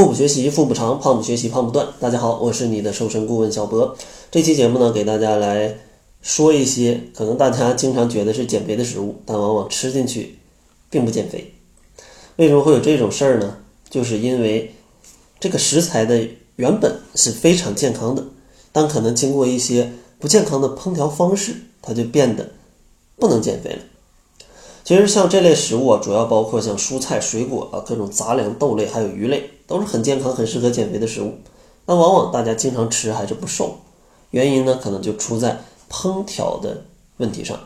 [0.00, 1.86] 腹部学习腹部长，胖不学习胖不断。
[2.00, 3.94] 大家好，我是你的瘦身顾问小博。
[4.30, 5.76] 这期节目呢，给大家来
[6.22, 10.38] 说一些可能大家经常觉得是减肥的食物，但往往吃进去
[10.88, 11.52] 并不减肥。
[12.36, 13.58] 为什么会有这种事儿呢？
[13.90, 14.74] 就是因为
[15.38, 16.26] 这个食材的
[16.56, 18.24] 原本是非常健康的，
[18.72, 22.52] 但可能经过一些不健康的烹调方式，它就变得
[23.16, 23.80] 不能减肥了。
[24.82, 31.32] 其实像这类食物啊，主要包括像蔬菜、水果啊，各种杂粮、豆类，还有鱼类，都是很健康、很适合减肥的食物。
[31.86, 33.78] 但往往大家经常吃还是不瘦，
[34.30, 36.82] 原因呢，可能就出在烹调的
[37.16, 37.58] 问题上。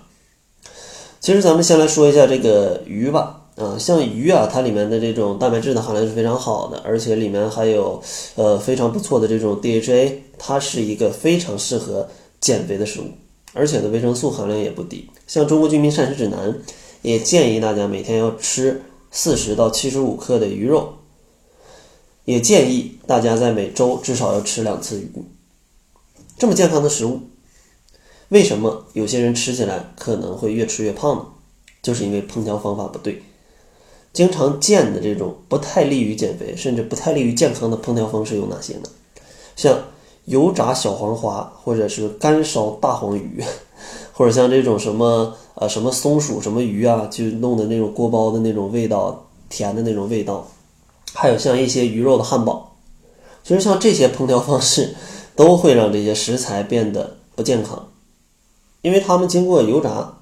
[1.18, 8.00] 其实咱们先来说一下这个鱼吧，啊，像鱼啊，它里面的这种蛋白质的含量是非常好的，而且里面还有
[8.36, 12.06] 呃非常不错的这种 DHA，它是一个非常适合
[12.40, 13.06] 减肥的食物，
[13.54, 15.08] 而且呢维生素含量也不低。
[15.26, 16.52] 像《中国居民膳食指南》。
[17.04, 20.94] 也建议大家每天要吃四十到七十五克的鱼肉，
[22.24, 25.10] 也建议大家在每周至少要吃两次鱼。
[26.38, 27.20] 这么健康的食物，
[28.28, 31.26] 为什么有些人吃起来可能会越吃越胖呢？
[31.82, 33.22] 就是因为烹调方法不对。
[34.12, 38.88] 经常见的这种不太利于减肥，甚至不太利于健康的烹调方式有哪些呢？
[39.56, 39.78] 像
[40.24, 43.42] 油炸小黄花，或者是干烧大黄鱼。
[44.12, 50.48] 或者像这种什么呃什么松鼠什么鱼啊，就弄的那种锅包的那种味道，甜的那种味道，
[51.14, 52.76] 还有像一些鱼肉的汉堡，
[53.44, 54.94] 其实像这些烹调方式
[55.36, 57.88] 都会让这些食材变得不健康，
[58.82, 60.18] 因为它们经过油炸，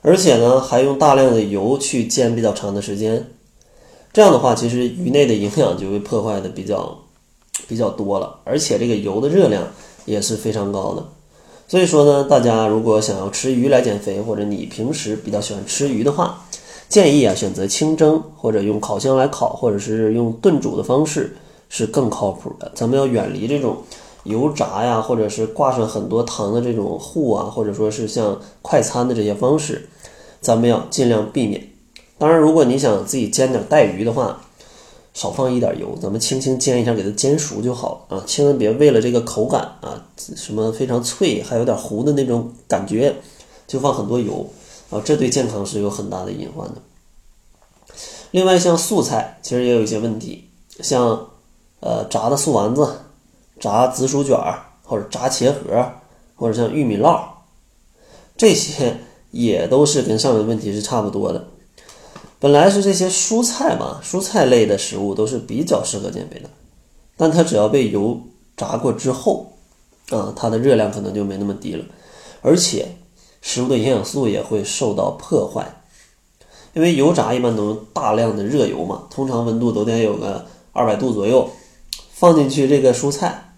[0.00, 3.30] 而且呢还用大量的油去煎比较长的时间，
[4.12, 6.98] 这样的话其实鱼内的营养就会破坏的比较
[7.66, 9.66] 比较多了，而且这个油的热量
[10.04, 11.04] 也是非常高的。
[11.68, 16.44] 所以说呢，大家如果想要吃鱼来减肥，或者你平时比较喜欢吃鱼的话，
[16.92, 21.34] 建议啊选择清蒸或者用烤箱来烤，或者是用炖煮的方式
[21.70, 22.70] 是更靠谱的。
[22.74, 23.78] 咱们要远离这种
[24.24, 29.88] 油炸呀，或者是挂上很多糖的这种糊啊，或者说是像快餐的这些方式，
[30.42, 31.66] 咱们要尽量避免。
[32.18, 34.42] 当然，如果你想自己煎点带鱼的话，
[35.14, 38.22] 少放一点油，咱们轻轻煎一下，给它煎熟就好啊！
[38.26, 43.14] 千万别为了这个口感啊，什么非常脆还有点糊的那种感觉，
[43.66, 44.46] 就放很多油
[44.92, 46.74] 啊，这对健康是有很大的隐患的。
[48.30, 50.48] 另外，像素菜其实也有一些问题，
[50.80, 51.28] 像
[51.80, 53.00] 呃炸的素丸子、
[53.58, 55.92] 炸紫薯卷儿或者炸茄盒，
[56.36, 57.20] 或者像玉米烙，
[58.36, 58.98] 这些
[59.30, 61.46] 也都是跟上面的问题是差不多的。
[62.38, 66.50] 本来是这些蔬菜嘛，蔬菜类的食物都是比较适合减肥的，
[67.16, 68.20] 但它只要被油
[68.56, 69.52] 炸过之后，
[70.10, 71.84] 啊，它的热量可能就没那么低了，
[72.40, 72.96] 而且
[73.42, 75.82] 食物的营养素也会受到破坏，
[76.72, 81.50] 因为油炸一般都用大量的热油嘛，通常温度都得有个二百度左右，
[82.12, 83.52] 放进去这个蔬菜，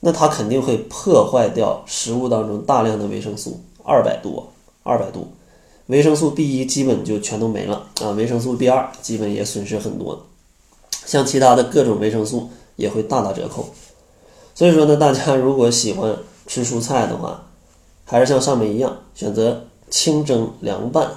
[0.00, 4.46] 那它肯定会破坏掉食物当中大量的维生素，二百度，
[4.82, 5.26] 二百度。
[5.86, 10.26] 维生素 B 一基本就全都没了啊，维生素 B 二基本也损失很多，
[10.90, 13.68] 像其他的各种维生素也会大打折扣。
[14.54, 16.16] 所以说呢，大家如果喜欢
[16.46, 17.48] 吃蔬菜的话，
[18.06, 21.10] 还是像上面一样，选择清蒸、凉拌，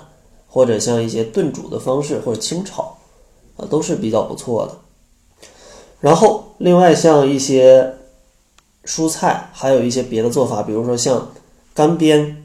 [0.50, 2.97] 或者像一些炖煮的方式，或者清炒，
[3.55, 4.75] 啊，都是比较不错的。
[6.01, 7.95] 然后，另外像一些
[8.83, 11.31] 蔬菜，还有一些别的做法，比如说像
[11.73, 12.35] 干煸，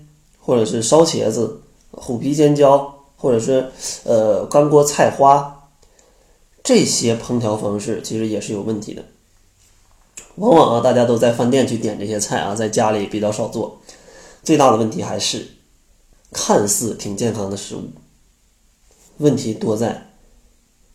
[0.41, 1.61] 或者是烧茄子。
[1.97, 3.71] 虎皮尖椒，或者是
[4.03, 5.69] 呃干锅菜花，
[6.61, 9.05] 这些烹调方式其实也是有问题的。
[10.35, 13.79] 往往啊，大家都在饭店去点这些菜啊，在家里比较少做。
[14.45, 15.49] 最大的问题还是
[16.33, 17.89] 看似挺健康的食物，
[19.19, 20.11] 问题多在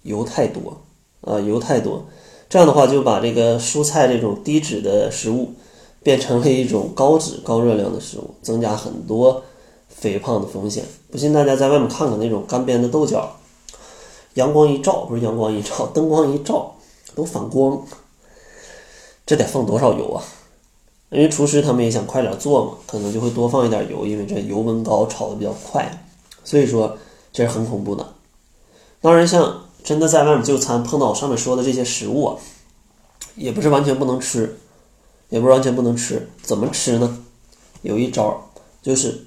[0.04, 0.82] 油太多
[1.22, 2.06] 啊，油太多。
[2.48, 5.54] 这样的话，就把这个蔬菜这种低脂的食物
[6.02, 9.44] 变成了一种高脂高热量的食物，增加很多。
[9.90, 13.36] 肥胖的风险，不信大家在外面看看那种干煸的豆角，
[14.36, 16.74] 阳光一照，不是阳光一照，灯光一照
[17.16, 17.86] 都反光，
[19.26, 20.24] 这得放多少油啊？
[21.10, 26.06] 因为厨师他们也想快点做嘛，可能就会多放一点油，因为这油温高，炒的比较快，
[26.44, 26.98] 所以说
[27.32, 28.14] 这是很恐怖的。
[29.02, 32.38] 当然，像真的在外面就餐碰到我上面说的这些食物啊，
[33.36, 34.58] 也不是完全不能吃，
[35.30, 37.26] 也不是完全不能吃，怎么吃呢？
[37.82, 38.50] 有一招
[38.82, 39.26] 就是。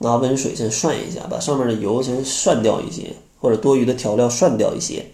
[0.00, 5.04] 拿温水先涮一下，把上面的油先涮掉一些，或者多余的调料涮掉一些，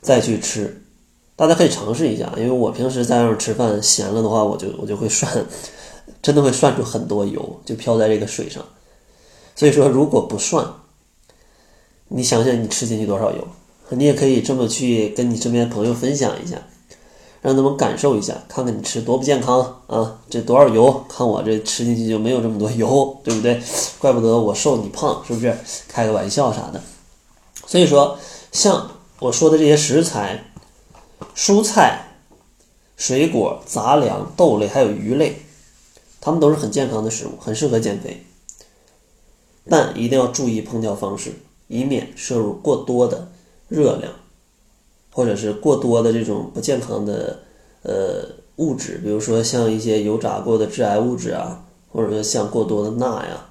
[0.00, 0.85] 再去吃。
[1.36, 5.44] 大家可以尝试一下，因为我平时在外面吃饭咸了的话，我就我就会涮，
[6.22, 8.64] 真的会涮出很多油，就飘在这个水上。
[9.54, 10.66] 所以说，如果不涮，
[12.08, 13.46] 你想想你吃进去多少油
[13.90, 16.56] 你也可以这么去跟你身边朋友分享一下，
[17.42, 23.60] 让他们感受一下，看看你吃多不健康啊，这多少油，看我这吃进去就没有这么多油，对不对？
[23.98, 25.54] 怪不得我瘦你胖，是不是？
[25.86, 26.80] 开个玩笑啥的。
[27.66, 28.18] 所以说，
[28.52, 28.90] 像
[29.20, 30.52] 我说的这些食材、
[31.34, 32.06] 蔬菜、
[32.96, 35.36] 水果、杂粮、豆类还有鱼类，
[36.20, 38.24] 它们都是很健康的食物，很适合减肥。
[39.68, 41.32] 但一定要注意烹调方式，
[41.68, 43.28] 以免摄入过多的。
[43.68, 44.12] 热量，
[45.10, 47.40] 或者是过多的这种不健康的
[47.82, 48.28] 呃
[48.58, 53.48] 物质，比如说像一些油炸过的致癌物质啊，或者说像过多的钠呀，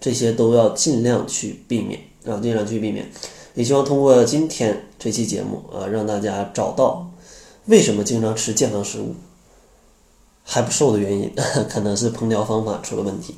[0.00, 3.08] 这些都要尽量去避免啊，尽量去避免。
[3.54, 7.10] 也希望通过今天这期节目啊，让大家找到
[7.66, 9.14] 为什么经常吃健康食物
[10.42, 11.32] 还不瘦的原因，
[11.70, 13.34] 可能是烹调方法出了问题。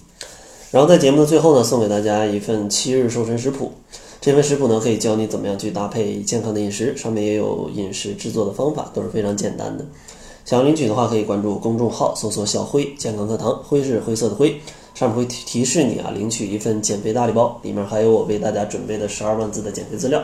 [0.73, 3.73] 然后在节目的最后呢，送给大家一份七日瘦身食谱。
[4.21, 9.85] 这份食谱呢，可以教你怎么样去搭配健康的饮食，上面也有饮食制作的方法，都是非常简单的。
[10.45, 14.61] 想要领取的话，可以关注公众号，搜索“小辉健康课堂”，灰是灰色的灰，
[14.97, 20.23] 上面会提提示你啊，领取一份减肥大礼包，里面还有我为大家准备的十二万字的减肥资料。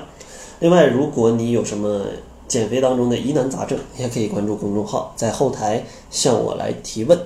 [0.60, 2.06] 另外，如果你有什么
[2.48, 7.18] 减肥当中的疑难杂症，也可以关注公众号，在后台向我来提问。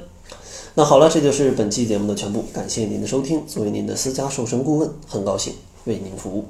[0.75, 3.47] 那好了，这就是本期节目的全部，感谢您的收听。
[3.47, 5.55] 作为您的私家瘦身顾问，很高兴
[5.85, 6.45] 为您服务。